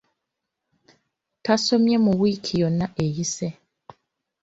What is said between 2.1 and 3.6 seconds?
wiiki yonna eyise.